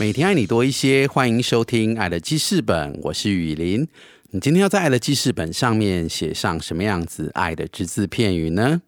[0.00, 3.86] 每天爱你多一些，欢迎收听《爱的记事本》，我是雨林。
[4.30, 8.80] 你今天要在《爱的记事本》上面写上什么样子爱的只字片语呢？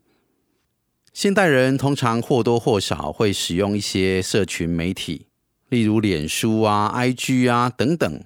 [1.12, 5.26] 现代人通常或多或少会使用一些社群媒体，
[5.68, 8.24] 例如脸书啊、IG 啊等等。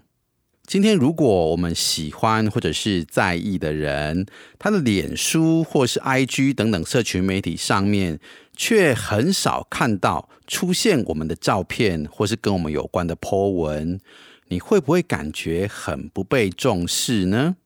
[0.67, 4.27] 今天如果我们喜欢或者是在意的人，
[4.59, 8.21] 他的脸书或是 IG 等等社群媒体上面。
[8.59, 14.01] 却很少看到出现我们的照片，或是跟我们有关的 po 文，
[14.49, 17.57] 你会不会感觉很不被重视呢？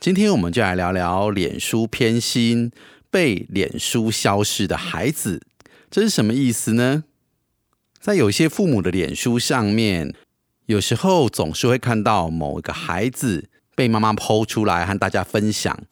[0.00, 2.72] 今天我们就来聊聊脸书偏心、
[3.10, 5.42] 被脸书消失的孩子，
[5.90, 7.04] 这是什么意思呢？
[8.00, 10.14] 在有些父母的脸书上面，
[10.66, 15.84] 有时候总是会看到某一个孩子被妈妈剖出来和大家分享。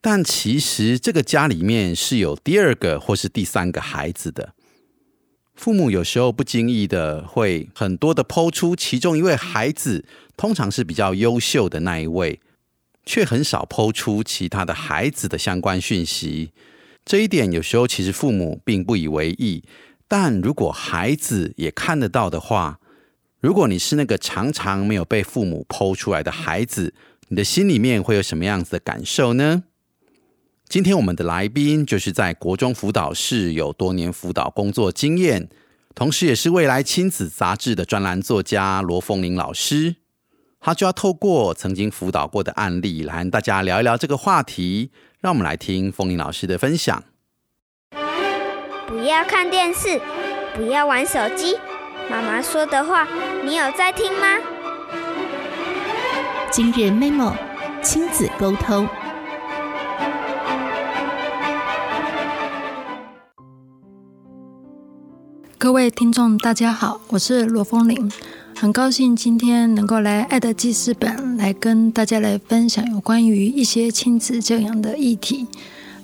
[0.00, 4.52] 但其实这个家里面是有第二个或是第三个孩子的，
[5.54, 10.04] 父母有时候不经意的会很多的抛出其中一位孩子，
[10.36, 12.40] 通常是比较优秀的那一位，
[13.06, 16.50] 却很少抛出其他的孩子的相关讯息。
[17.04, 19.62] 这一点有时候其实父母并不以为意，
[20.08, 22.80] 但如果孩子也看得到的话，
[23.42, 26.94] 如果你是那个常常没有被父母剖出来的孩子，
[27.26, 29.64] 你的心里面会有什么样子的感受呢？
[30.68, 35.48] 今天我们的来宾就是在国中辅导室有多年辅导工作经验，
[35.92, 39.96] 同时也是未来亲子杂志的专栏作家罗凤玲老师。
[40.60, 44.92] 他就要透过曾经辅导过的案例来和大家聊一聊这个话题。
[45.20, 47.02] 让我们来听凤玲老师的分享。
[48.86, 50.00] 不要看电视，
[50.54, 51.56] 不要玩手机，
[52.10, 53.06] 妈妈说的话，
[53.44, 54.26] 你有在听吗？
[56.50, 57.32] 今日 memo
[57.82, 58.86] 亲子沟通。
[65.58, 68.10] 各位听众，大家好，我是罗凤玲，
[68.58, 75.46] 很高兴今天能够来《爱的记事本》来跟大家来分享有关于一些亲子教养的议题。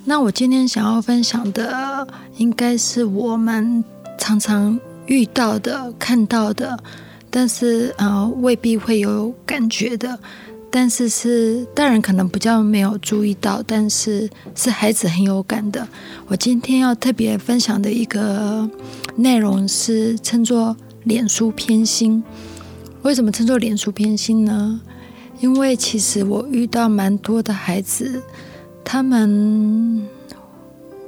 [0.05, 2.07] 那我今天想要分享的，
[2.37, 3.83] 应该是我们
[4.17, 6.77] 常常遇到的、看到的，
[7.29, 10.17] 但是呃未必会有感觉的。
[10.71, 15.87] 但是是大人可能比较没有注意到，但是是孩子很有感的。
[16.27, 18.69] 我今天要特别分享的一个
[19.15, 22.23] 内容是称作“脸书偏心”。
[23.01, 24.79] 为什么称作“脸书偏心”呢？
[25.39, 28.21] 因为其实我遇到蛮多的孩子，
[28.83, 30.07] 他们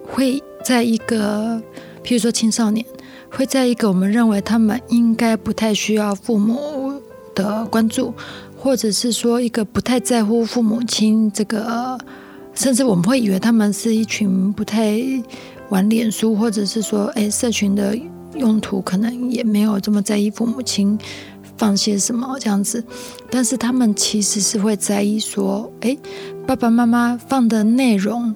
[0.07, 1.62] 会在一个，
[2.03, 2.83] 譬如说青少年，
[3.31, 7.02] 会在一个我们认为他们应该不太需要父母
[7.34, 8.14] 的关注。
[8.64, 11.97] 或者是说一个不太在乎父母亲这个，
[12.53, 15.02] 甚至我们会以为他们是一群不太
[15.69, 17.97] 玩脸书，或者是说，哎，社群的
[18.36, 20.96] 用途可能也没有这么在意父母亲
[21.58, 22.84] 放些什么这样子。
[23.31, 25.98] 但是他们其实是会在意说，哎，
[26.46, 28.31] 爸爸妈妈放的内容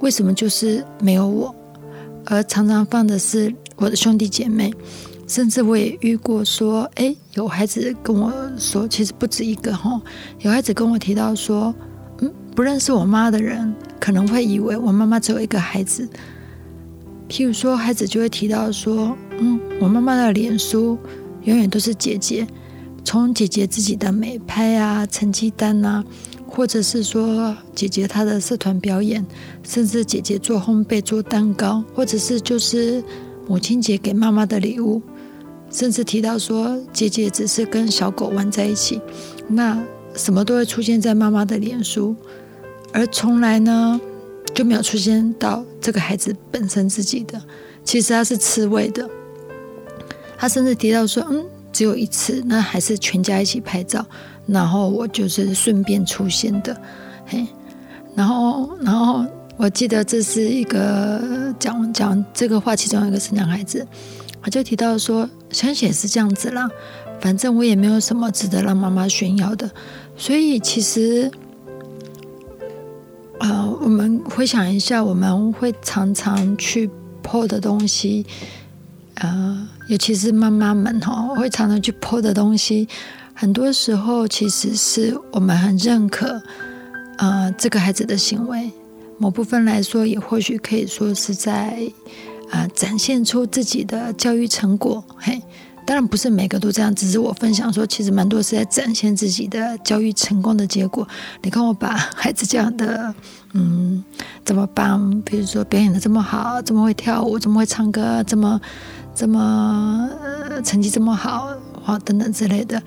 [0.00, 1.54] 为什么就是没有我，
[2.26, 4.72] 而常常放的是我的兄弟姐妹。
[5.28, 9.98] 甚至我也遇过说，哎，有孩子跟我说，其实不止一个哈。
[10.40, 11.74] 有孩子跟我提到说，
[12.18, 16.06] 嗯，不认识我妈的人可能会以为我妈妈只有一个孩子。
[17.30, 20.98] 譬如说，孩子就会提到说，嗯，我妈妈的脸书
[21.44, 22.46] 永远都是姐姐，
[23.02, 26.04] 从姐姐自己的美拍啊、成绩单啊，
[26.46, 29.24] 或者是说姐姐她的社团表演，
[29.62, 33.02] 甚至姐姐做烘焙、做蛋糕，或者是就是
[33.46, 35.02] 母亲节给妈妈的礼物。
[35.70, 39.00] 甚至提到说，姐姐只是跟小狗玩在一起，
[39.48, 39.82] 那
[40.14, 42.14] 什么都会出现在妈妈的脸书，
[42.92, 43.98] 而从来呢
[44.52, 47.40] 就没有出现到这个孩子本身自己的。
[47.84, 49.08] 其实他是吃味的。
[50.36, 54.04] 他甚至提到说，嗯，只有一次，那还是全家一起拍照，
[54.46, 56.78] 然后我就是顺便出现的，
[57.24, 57.46] 嘿，
[58.14, 59.24] 然后，然后
[59.56, 63.86] 我记得这是一个讲讲这个话，其中一个是男孩子。
[64.44, 66.68] 他就提到说，想写是这样子啦，
[67.20, 69.70] 反正我也没有什么值得让妈妈炫耀的，
[70.16, 71.30] 所以其实，
[73.38, 76.90] 呃，我们回想一下，我们会常常去
[77.22, 78.26] 破的东西，
[79.14, 82.88] 呃，尤其是妈妈们哈，会常常去泼的东西，
[83.32, 86.42] 很多时候其实是我们很认可，
[87.18, 88.72] 呃，这个孩子的行为，
[89.18, 91.90] 某部分来说，也或许可以说是在
[92.50, 95.40] 啊展现出自己的教育成果，嘿。
[95.84, 101.06] 当然不是每个都这样，只是我分享说，其实蛮多是在展现自己的教育成功的结果。
[101.42, 103.12] 你看我把 孩子教的，
[103.52, 104.02] 嗯，
[104.44, 108.60] 怎么棒，比如说表演的这么好，这么会跳舞，这么会唱歌，这么
[109.12, 110.08] 这么
[110.48, 111.48] 呃成绩这么好，
[111.82, 112.80] 好等等之类的。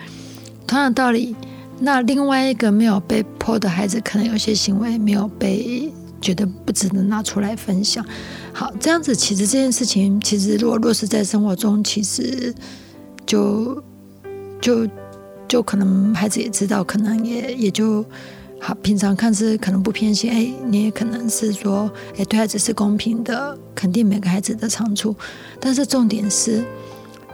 [0.66, 1.36] 同样的道理，
[1.80, 5.92] 那另外一个没有被迫的孩子，可能有些行为没有被
[6.26, 8.04] 觉得不值得拿出来分享。
[8.52, 12.54] 好，这样子其实这件事情，其实如果落实在生活中，其实。
[13.28, 13.84] 就
[14.62, 14.88] 就
[15.48, 18.06] 就可能孩子也知道，可能也也就
[18.60, 18.72] 好。
[18.84, 25.16] 平常看是可能不偏心，哎，你也可能是说，哎，对孩子是公平的，肯定每个孩子的长处。
[25.60, 26.64] 但是重点是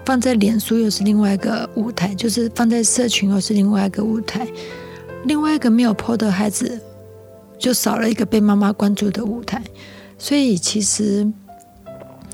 [0.05, 4.47] 放在脸书又是另外一个舞台，就是放在社群又是另外一个舞台。
[5.25, 6.79] 另外一个没有 PO 的孩子，
[7.61, 9.63] 就少了一个被妈妈关注的舞台。
[10.17, 11.31] 所以其实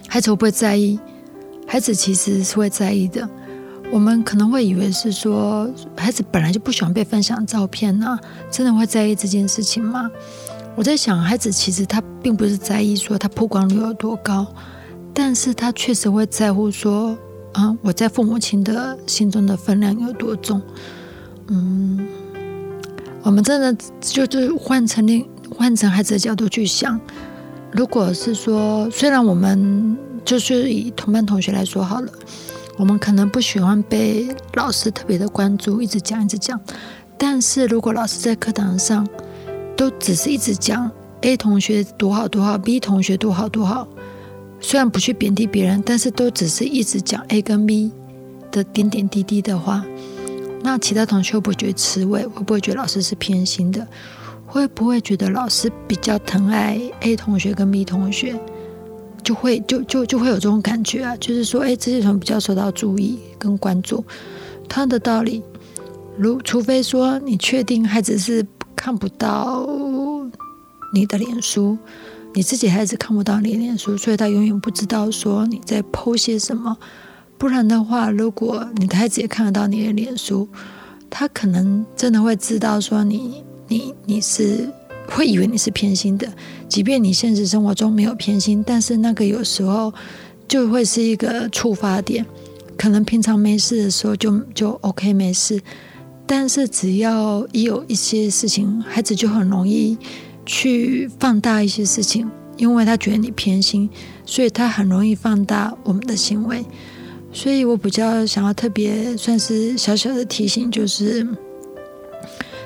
[0.08, 1.00] 孩子会不会在意？
[1.68, 3.30] 孩子其实是会在意的。
[3.92, 8.18] 我们可能会以为是说，孩子本来就不喜欢被分享照片呢，
[8.50, 10.10] 真的会在意这件事情吗？
[10.76, 14.46] 我在想，孩子其实他并不是在意说他曝光率有多高，
[15.14, 17.18] 但是他确实会在乎说，
[17.54, 20.62] 啊，我在父母亲的心中的分量有多重。
[21.48, 22.06] 嗯，
[23.28, 26.98] 我们真的就是换成另换成孩子的角度去想，
[27.74, 32.10] 如果是说，虽然我们就是以同班同学来说好了。
[32.78, 36.58] 我们可能不喜欢被老师特别的关注，一直讲一直讲。
[37.18, 39.06] 但是如果老师在课堂上
[39.76, 40.90] 都只是一直讲
[41.20, 43.90] A 同学多好多好，B 同学多好多好，
[44.62, 47.92] 虽然不去贬低别人，但是都只是一直讲 A 跟 B
[48.52, 49.84] 的点点滴滴的话，
[50.62, 52.26] 那其他同学会不会觉得吃味？
[52.26, 53.88] 会不会觉得老师是偏心的？
[54.46, 58.40] 会不会觉得老师比较疼爱 A 同学跟 B 同学？
[59.24, 64.04] 就会就就就会有这种感觉啊，就是说，哎，这些人比较受到注意跟关注。
[64.70, 65.44] 同样的道理，
[66.18, 68.46] 如除非说你确定孩子是
[68.76, 69.68] 看不到
[70.94, 71.78] 你的脸书，
[72.34, 76.78] 你自己孩子看不到你的脸书，所以他永远不知道说你在剖些什么。
[77.38, 80.48] 不然的话，如果你的孩子也看得到你的脸书，
[81.10, 84.70] 他可能真的会知道说你你你是。
[85.10, 86.28] 会以为你是偏心的，
[86.68, 89.94] 即便你现实生活中没有偏心，但是那个有时候
[90.50, 92.26] 就会是一个触发点。
[92.78, 95.62] 可能平常没事的时候就就 OK 没事，
[96.26, 99.98] 但是只要一有一些事情，孩子就很容易
[100.46, 103.90] 去放大一些事情，因为他觉得你偏心，
[104.26, 106.66] 所以他很容易放大我们的行为。
[107.38, 111.26] 所以我比较想要特别算是小小的提醒，就是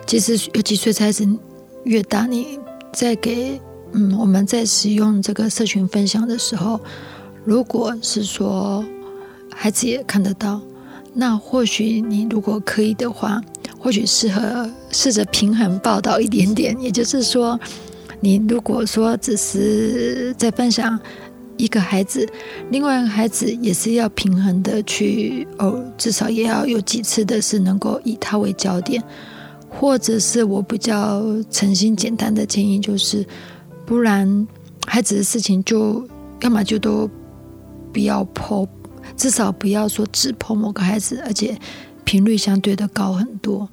[0.08, 1.28] 其实有几岁才始。
[1.84, 2.58] 越大，你
[2.94, 3.60] 在给
[3.92, 6.80] 嗯，我们在使用这个社群分享的时候，
[7.44, 8.86] 如果是说
[9.54, 10.62] 孩子也看得到，
[11.14, 13.42] 那或许你如果可以的话，
[13.78, 16.80] 或许适合试着平衡报道一点点。
[16.80, 17.60] 也就是说，
[18.22, 20.98] 你如果说只是在分享
[21.62, 22.28] 一个孩子，
[22.72, 29.02] 另外一个孩子也是要平衡的去哦，至少也要有几次的是能够以他为焦点。
[29.70, 33.26] 或者是我比较诚心简单的建议，就是
[33.86, 34.48] 不然
[34.86, 36.06] 孩子的事情就
[36.42, 37.10] 要么就都
[37.94, 38.68] 不要碰，
[39.16, 41.58] 至少不要说只碰某个孩子，而且
[42.04, 43.70] 频率相对的高很多。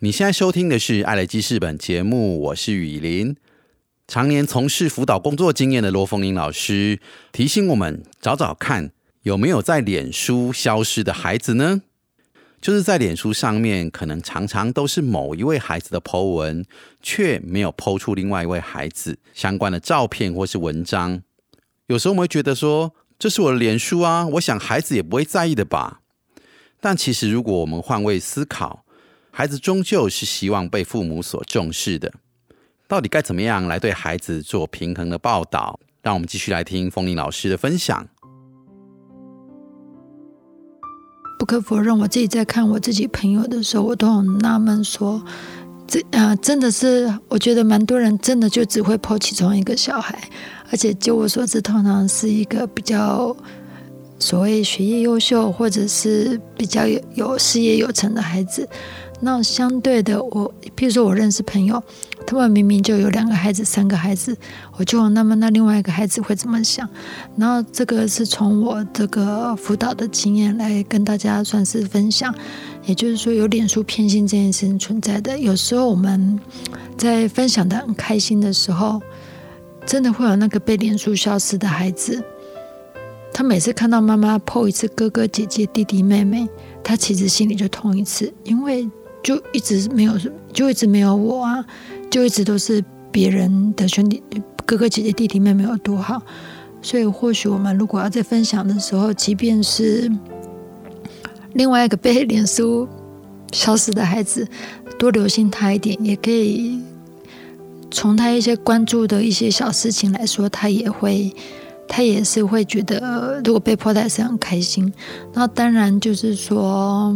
[0.00, 3.34] 你现在收听的是《爱的记事本》节目，我是雨林。
[4.06, 7.00] 常年从事辅导工作经验的罗凤英老师
[7.32, 11.82] 提醒我们，找找看有没有在脸书消失的孩子呢？
[12.60, 16.64] 就是在脸书上面，可能常常都是某一位孩子的 Po 文，
[17.02, 21.20] 却没有 Po 出另外一位孩子相关的照片或是文章。
[21.88, 26.02] 有时候我们会觉得说，这是我的脸书啊，我想孩子也不会在意的吧。
[26.80, 28.84] 但其实，如果我们换位思考，
[29.38, 32.12] 孩子终究是希望被父母所重视的，
[32.88, 35.78] 到底该怎么样来对孩子做平衡的报道？
[36.02, 38.04] 让我们继续来听风铃老师的分享。
[41.38, 45.24] 不可否认，我自己在看我自己朋友的时候，我都很纳闷，说
[45.86, 50.20] 这啊，真的是我觉得蛮多人真的就只会抛其中一个小孩，
[50.72, 53.36] 而且就我所知，通常是一个比较
[54.18, 58.68] 所谓学业优秀，或者是比较有有事业有成的孩子。
[59.20, 61.82] 那相对的，我譬如说我认识朋友，
[62.24, 64.36] 他们明明就有两个孩子、三个孩子，
[64.76, 66.88] 我就那么那另外一个孩子会怎么想？
[67.36, 72.32] 然后这个是从我这个辅导的经验来跟大家算是分享，
[72.84, 75.36] 也就是说有脸书偏心这件事情存在的。
[75.36, 76.38] 有时候我们
[76.96, 79.02] 在分享的很开心的时候，
[79.84, 82.22] 真的会有那个被脸书消失的孩子，
[83.32, 86.48] 他每次看到妈妈 po 一次哥哥姐姐弟弟妹妹，
[86.84, 88.88] 他其实心里就痛一次，因为。
[89.28, 90.14] 就一直没有，
[90.54, 91.62] 就一直没有我啊，
[92.10, 92.82] 就一直都是
[93.12, 94.22] 别人的兄弟、
[94.64, 96.22] 哥哥姐姐、弟弟妹妹有多好。
[96.80, 100.10] 所以或许我们如果要在分享的时候，即便是
[101.52, 102.88] 另外一个被脸书
[103.52, 104.48] 消失的孩子，
[104.98, 106.80] 多留心他一点，也可以
[107.90, 111.30] 从他一些关注的一些小事情来说，他也会，
[111.86, 114.90] 他也是会觉得，如果被迫还是很开心。
[115.34, 117.14] 那当然就是说，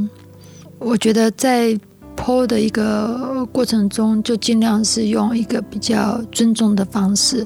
[0.78, 1.80] 我觉得在。
[2.22, 7.44] 剖的一个过程中，就尽量是用一个比较尊重的方式。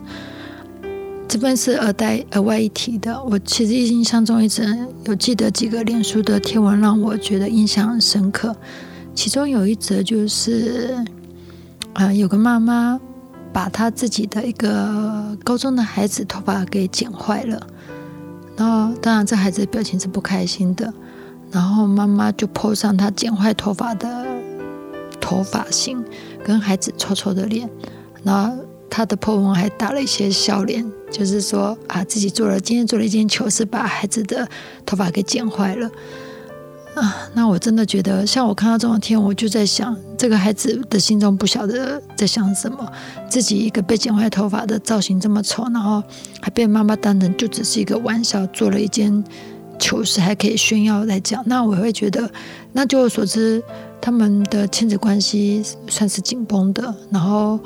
[1.27, 3.19] 这边是额带额外一提的。
[3.25, 8.55] 我其实印象中一直有记得几个脸书的贴文，让我觉得印象很深刻。
[9.15, 10.95] 其中有一则就是，
[11.95, 13.01] 啊，有个妈妈
[13.55, 17.67] 把她自己的一个高中的孩子头发给剪坏了，
[18.59, 20.93] 然后当然这孩子的表情是不开心的，
[21.51, 24.26] 然后妈妈就 po 上她剪坏头发的。
[25.27, 26.05] 头发型
[26.45, 27.69] 跟孩子丑丑的脸，
[28.23, 28.57] 然后
[28.89, 34.49] 他的破文还打了一些笑脸，就是说啊自己做了今天做了一件糗事，把孩子的
[34.87, 35.91] 头发给剪坏了
[36.95, 37.29] 啊。
[37.35, 42.89] 那我真的觉得，像我看到这种天，我就在想，这个孩子的心中不晓得在想什么，
[43.29, 46.01] 自己一个被剪坏头发的造型这么丑，然后
[46.41, 49.25] 还被妈妈当成就只是一个玩笑，做了一件
[49.77, 51.43] 糗事，还可以炫耀来讲。
[51.47, 52.31] 那我会觉得，
[52.73, 53.61] 那就我所知。
[54.01, 57.59] 他们的亲子关系算是紧绷的，然后，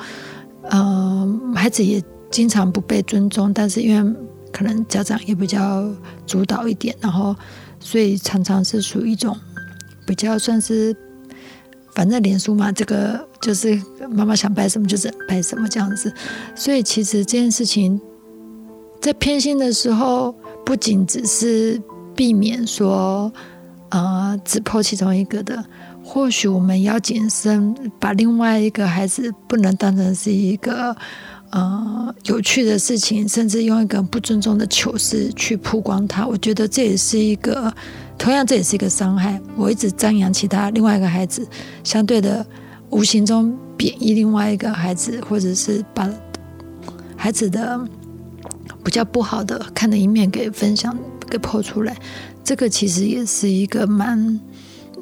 [0.71, 4.17] 嗯，孩子也经常不被尊重，但是因为
[4.51, 5.87] 可能家长也比较
[6.27, 7.37] 主导一点，然后，
[7.79, 9.37] 所以常常是属于一种
[10.07, 10.97] 比较算是，
[11.95, 16.13] 反正脸书嘛，这个就是妈妈想拍什么就是拍什么这样子，
[16.55, 18.01] 所以其实这件事情
[19.01, 20.35] 在偏心的时候，
[20.65, 21.81] 不仅只是
[22.17, 23.31] 避免说。
[23.93, 25.65] 呃只剖其中一个的。
[26.13, 30.97] 或许我们要谨慎，把另外一个孩子不能当成是一个
[31.51, 36.27] 呃有趣的事情，甚至用一个不尊重的糗事去曝光他。
[36.27, 37.73] 我觉得这也是一个，
[38.19, 39.41] 同样这也是一个伤害。
[39.55, 41.47] 我一直张扬其他另外一个孩子，
[41.85, 42.45] 相对的
[42.91, 46.13] 无形中贬义另外一个孩子，或者是把
[47.15, 47.81] 孩子的
[48.83, 50.93] 比较不好的看的一面给分享
[51.31, 51.97] 给抛出来。
[52.43, 54.41] 这个其实也是一个蛮。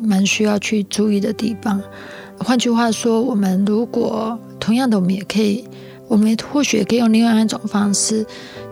[0.02, 1.82] 蛮需要去注意的地方。
[2.38, 5.64] 换句话说，我们如果同样的，我们也可以，
[6.06, 8.24] 我们或许可以用另外一种方式，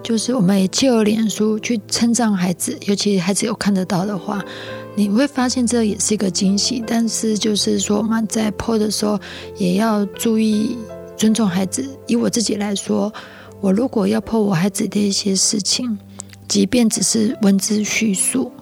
[0.02, 4.40] 就是我们也借由脸书去称赞孩子，尤其孩子有看得到的话，
[4.94, 6.82] 你会发现这也是一个惊喜。
[6.86, 9.18] 但是就是说，我们在 PO 的时候
[9.56, 10.78] 也要注意
[11.16, 11.84] 尊重孩子。
[12.06, 13.12] 以我自己来说，
[13.60, 15.98] 我如果要 PO 我孩子的一些事情，
[16.46, 18.52] 即便只是文字叙述。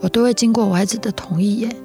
[0.00, 1.76] 我都会经过我孩子的同意耶，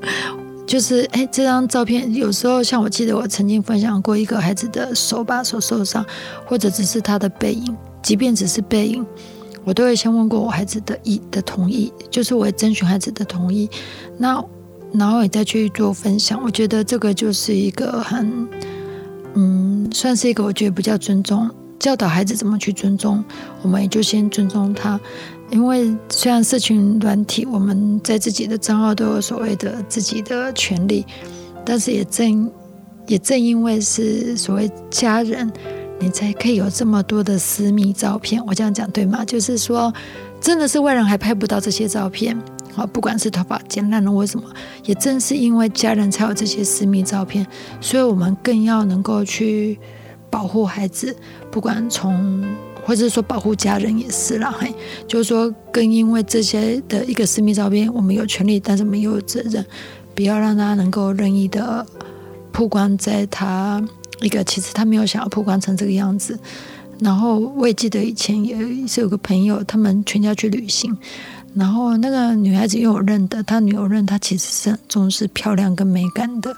[0.66, 6.04] 就是哎，这张照片有时候像我记得我曾经分享过一个孩子的手把手受伤，
[6.44, 9.04] 或者只是他的背影，即便只是背影，
[9.64, 13.68] 我都会先问过我孩子的意的同意，就是我会征询孩子的同意，
[14.18, 14.44] 那
[14.92, 16.40] 然后也再去做分享。
[16.42, 18.48] 我觉得这个就是一个很，
[19.34, 23.22] 嗯，算是一个我觉得比较尊重教导孩子怎么去尊重，
[23.62, 24.98] 我们也就先尊重他。
[25.50, 31.06] 因为虽然社群软体，我们在自己的账号都有所谓的自己的权利，
[31.64, 32.50] 但是也正
[33.06, 35.50] 也正因为是所谓家人，
[36.00, 38.44] 你才可以有这么多的私密照片。
[38.44, 39.24] 我这样讲对吗？
[39.24, 39.92] 就是说，
[40.40, 42.36] 真的是外人还拍不到这些照片。
[42.74, 44.44] 好，不管是头发剪烂了或什么，
[44.84, 47.46] 也正是因为家人才有这些私密照片，
[47.80, 49.78] 所以我们更要能够去
[50.28, 51.14] 保护孩子，
[51.52, 52.44] 不管从。
[52.86, 54.72] 或者说保护家人也是啦，嘿，
[55.08, 59.66] 就是说，更因为这些的一个私密照片，我们有权利，但是没有责任，
[60.14, 61.84] 不要让他能够任意的
[62.52, 63.84] 曝光在他
[64.20, 66.38] 一个其实他没有想要曝光成这个样子。
[67.00, 70.96] 然后我也记得以前也是有个朋友，他们全家去旅行，
[71.54, 76.56] 然后那个女孩子因为我认得，她女友认她其实是很重视漂亮跟美感的。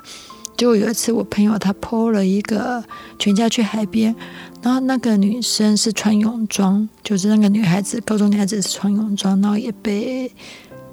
[0.59, 2.85] 就有一次我朋友他 PO 了一个
[3.17, 4.15] 全家去海边。
[4.61, 10.31] 然后那个女生是穿泳装，就是那个女孩子，高中女孩子是穿泳装，然后也被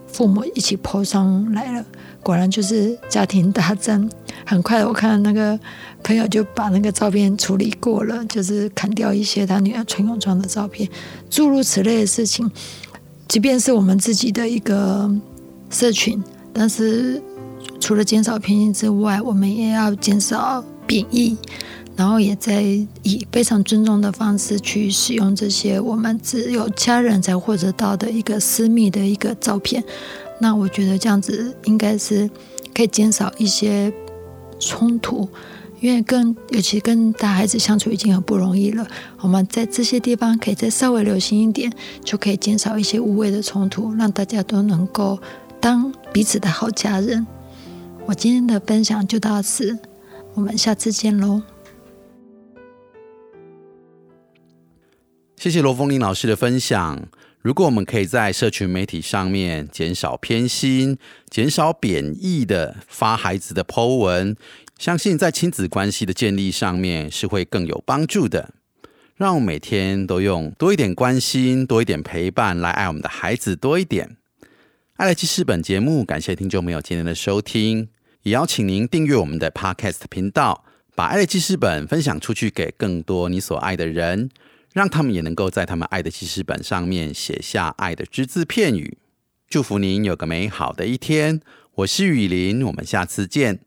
[0.08, 1.84] 父母一起泼上来了。
[2.22, 4.08] 果然就是家庭大战。
[4.46, 5.60] 很快我看那个
[6.04, 10.88] 朋友就把那个照片处理过了，就是砍掉一些他女儿穿泳装的照片，
[11.28, 12.50] 诸如此类的事情。
[13.28, 15.12] 即便是我们自己的一个
[15.72, 16.24] 社群，
[16.54, 17.20] 但是
[17.80, 21.38] 除了减少偏见之外，我们也要减少贬义。
[21.98, 22.62] 然后也在
[23.04, 29.82] 以非常尊重的方式去使用这些我们只有家人才获得到的一个私密的一个照片。
[30.42, 32.30] 那我觉得这样子应该是
[32.74, 33.94] 可以减少一些
[34.60, 35.30] 冲突，
[35.80, 38.86] 因为跟尤其跟大孩子相处已经很不容易了。
[39.22, 41.72] 我们在这些地方可以再稍微留心一点，
[42.04, 45.18] 就可以减少一些无谓的冲突，让大家都能够
[45.62, 47.26] 当彼此的好家人。
[48.08, 49.80] 我今天的分享就到此，
[50.36, 51.42] 我们下次见喽。
[55.36, 57.08] 谢谢罗凤玲老师的分享。
[57.42, 61.00] 如果我们可以在社群媒体上面减少偏心、
[61.32, 64.36] 减少贬义的发孩子的 Po 文，
[64.78, 68.54] 相信在亲子关系的建立上面是会更有帮助的。
[69.16, 74.18] 让我每天都用多一点关心、多一点陪伴来爱我们的孩子多一点。
[74.98, 77.90] 爱乐记事本节目，感谢听众朋友今天的收听，
[78.26, 84.32] 也邀请您订阅我们的 Podcast 频道，把爱的记事本分享出去给更多你所爱的人。
[84.74, 88.98] 让他们也能够在他们爱的记事本上面写下爱的只字片语。
[89.48, 91.40] 祝福您有个美好的一天。
[91.76, 93.65] 我是雨林，我们下次见。